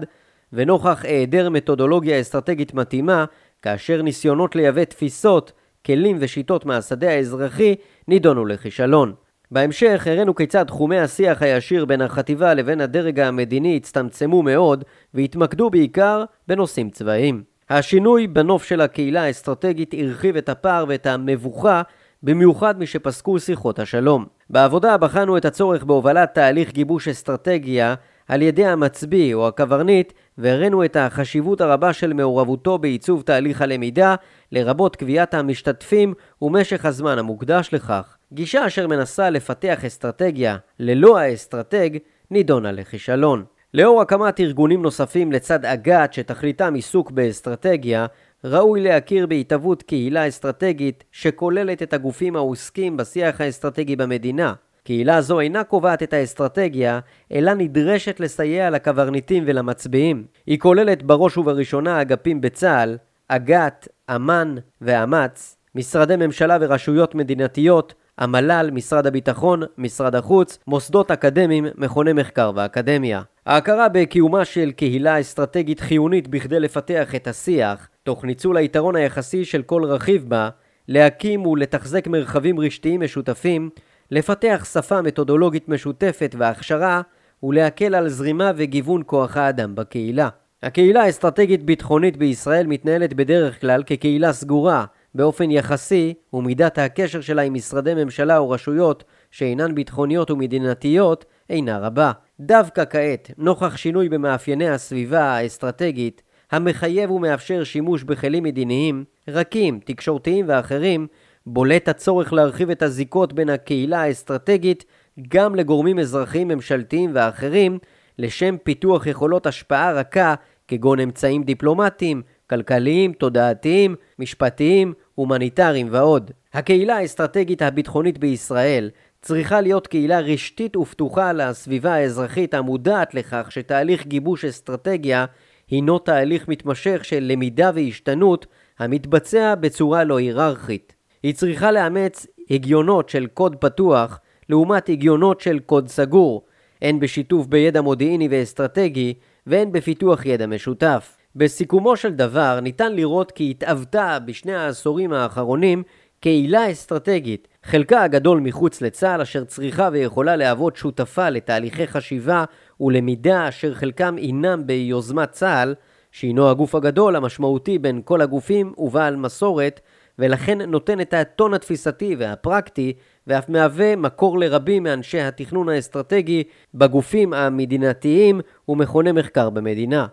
[0.52, 3.24] ונוכח היעדר מתודולוגיה אסטרטגית מתאימה
[3.62, 5.52] כאשר ניסיונות לייבא תפיסות,
[5.86, 7.74] כלים ושיטות מהשדה האזרחי
[8.08, 9.12] נידונו לכישלון.
[9.50, 14.84] בהמשך הראינו כיצד תחומי השיח הישיר בין החטיבה לבין הדרג המדיני הצטמצמו מאוד
[15.14, 17.42] והתמקדו בעיקר בנושאים צבאיים.
[17.70, 21.82] השינוי בנוף של הקהילה האסטרטגית הרחיב את הפער ואת המבוכה
[22.22, 24.26] במיוחד משפסקו שיחות השלום.
[24.50, 27.94] בעבודה בחנו את הצורך בהובלת תהליך גיבוש אסטרטגיה
[28.28, 34.14] על ידי המצביא או הקברניט והראינו את החשיבות הרבה של מעורבותו בעיצוב תהליך הלמידה,
[34.52, 38.16] לרבות קביעת המשתתפים ומשך הזמן המוקדש לכך.
[38.32, 41.90] גישה אשר מנסה לפתח אסטרטגיה ללא האסטרטג,
[42.30, 43.44] נידונה לכישלון.
[43.74, 48.06] לאור הקמת ארגונים נוספים לצד אג"ת שתכליתם עיסוק באסטרטגיה,
[48.44, 54.54] ראוי להכיר בהתהוות קהילה אסטרטגית שכוללת את הגופים העוסקים בשיח האסטרטגי במדינה.
[54.84, 57.00] קהילה זו אינה קובעת את האסטרטגיה,
[57.32, 60.24] אלא נדרשת לסייע לקברניטים ולמצביעים.
[60.46, 62.96] היא כוללת בראש ובראשונה אגפים בצה"ל,
[63.28, 72.12] אג"ת, אמ"ן ואמ"ץ, משרדי ממשלה ורשויות מדינתיות, המל"ל, משרד הביטחון, משרד החוץ, מוסדות אקדמיים, מכוני
[72.12, 73.22] מחקר ואקדמיה.
[73.46, 79.62] ההכרה בקיומה של קהילה אסטרטגית חיונית בכדי לפתח את השיח, תוך ניצול היתרון היחסי של
[79.62, 80.48] כל רכיב בה,
[80.88, 83.70] להקים ולתחזק מרחבים רשתיים משותפים,
[84.14, 87.00] לפתח שפה מתודולוגית משותפת והכשרה,
[87.42, 90.28] ולהקל על זרימה וגיוון כוח האדם בקהילה.
[90.62, 94.84] הקהילה האסטרטגית ביטחונית בישראל מתנהלת בדרך כלל כקהילה סגורה,
[95.14, 102.12] באופן יחסי, ומידת הקשר שלה עם משרדי ממשלה או רשויות שאינן ביטחוניות ומדינתיות אינה רבה.
[102.40, 111.06] דווקא כעת, נוכח שינוי במאפייני הסביבה האסטרטגית, המחייב ומאפשר שימוש בכלים מדיניים, רכים, תקשורתיים ואחרים,
[111.46, 114.84] בולט הצורך להרחיב את הזיקות בין הקהילה האסטרטגית
[115.28, 117.78] גם לגורמים אזרחיים ממשלתיים ואחרים,
[118.18, 120.34] לשם פיתוח יכולות השפעה רכה
[120.68, 126.30] כגון אמצעים דיפלומטיים, כלכליים, תודעתיים, משפטיים, הומניטריים ועוד.
[126.54, 128.90] הקהילה האסטרטגית הביטחונית בישראל
[129.22, 135.24] צריכה להיות קהילה רשתית ופתוחה לסביבה האזרחית המודעת לכך שתהליך גיבוש אסטרטגיה
[135.70, 138.46] הינו תהליך מתמשך של למידה והשתנות
[138.78, 141.01] המתבצע בצורה לא היררכית.
[141.22, 146.42] היא צריכה לאמץ הגיונות של קוד פתוח לעומת הגיונות של קוד סגור,
[146.82, 149.14] הן בשיתוף בידע מודיעיני ואסטרטגי
[149.46, 151.16] והן בפיתוח ידע משותף.
[151.36, 155.82] בסיכומו של דבר ניתן לראות כי התאבתה בשני העשורים האחרונים
[156.20, 162.44] קהילה אסטרטגית, חלקה הגדול מחוץ לצה"ל אשר צריכה ויכולה להוות שותפה לתהליכי חשיבה
[162.80, 165.74] ולמידה אשר חלקם אינם ביוזמת צה"ל,
[166.12, 169.80] שהינו הגוף הגדול המשמעותי בין כל הגופים ובעל מסורת,
[170.22, 172.92] ולכן נותן את הטון התפיסתי והפרקטי,
[173.26, 176.42] ואף מהווה מקור לרבים מאנשי התכנון האסטרטגי
[176.74, 180.06] בגופים המדינתיים ומכוני מחקר במדינה.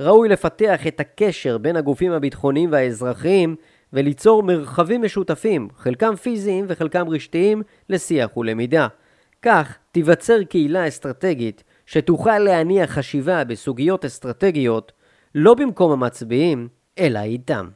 [0.00, 3.56] ראוי לפתח את הקשר בין הגופים הביטחוניים והאזרחיים
[3.92, 8.88] וליצור מרחבים משותפים, חלקם פיזיים וחלקם רשתיים, לשיח ולמידה.
[9.42, 14.92] כך תיווצר קהילה אסטרטגית שתוכל להניע חשיבה בסוגיות אסטרטגיות
[15.34, 17.68] לא במקום המצביעים, אלא איתם.